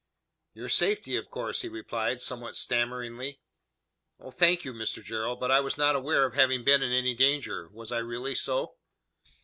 "Your 0.55 0.67
safety 0.67 1.15
of 1.15 1.29
course," 1.29 1.61
he 1.61 1.69
replied, 1.69 2.21
somewhat 2.21 2.55
stammeringly. 2.55 3.39
"Oh, 4.19 4.31
thank 4.31 4.65
you, 4.65 4.73
Mr 4.73 5.03
Gerald; 5.03 5.39
but 5.39 5.51
I 5.51 5.59
was 5.59 5.77
not 5.77 5.95
aware 5.95 6.25
of 6.25 6.33
having 6.33 6.63
been 6.63 6.81
in 6.81 6.91
any 6.91 7.13
danger. 7.13 7.69
Was 7.71 7.91
I 7.91 7.99
really 7.99 8.33
so?" 8.33 8.77